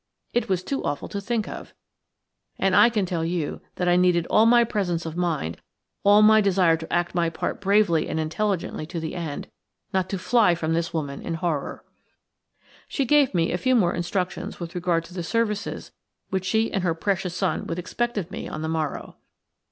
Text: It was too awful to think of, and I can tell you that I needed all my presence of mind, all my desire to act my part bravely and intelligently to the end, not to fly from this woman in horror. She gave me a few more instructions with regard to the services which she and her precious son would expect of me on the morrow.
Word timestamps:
It 0.33 0.49
was 0.49 0.63
too 0.63 0.83
awful 0.83 1.07
to 1.09 1.21
think 1.21 1.47
of, 1.47 1.75
and 2.57 2.75
I 2.75 2.89
can 2.89 3.05
tell 3.05 3.23
you 3.23 3.61
that 3.75 3.87
I 3.87 3.97
needed 3.97 4.25
all 4.31 4.47
my 4.47 4.63
presence 4.63 5.05
of 5.05 5.15
mind, 5.15 5.57
all 6.03 6.23
my 6.23 6.41
desire 6.41 6.75
to 6.75 6.91
act 6.91 7.13
my 7.13 7.29
part 7.29 7.61
bravely 7.61 8.07
and 8.09 8.19
intelligently 8.19 8.87
to 8.87 8.99
the 8.99 9.13
end, 9.13 9.47
not 9.93 10.09
to 10.09 10.17
fly 10.17 10.55
from 10.55 10.73
this 10.73 10.91
woman 10.91 11.21
in 11.21 11.35
horror. 11.35 11.85
She 12.87 13.05
gave 13.05 13.35
me 13.35 13.51
a 13.51 13.59
few 13.59 13.75
more 13.75 13.93
instructions 13.93 14.59
with 14.59 14.73
regard 14.73 15.03
to 15.03 15.13
the 15.13 15.21
services 15.21 15.91
which 16.31 16.45
she 16.45 16.71
and 16.73 16.81
her 16.81 16.95
precious 16.95 17.35
son 17.35 17.67
would 17.67 17.77
expect 17.77 18.17
of 18.17 18.31
me 18.31 18.49
on 18.49 18.63
the 18.63 18.67
morrow. 18.69 19.17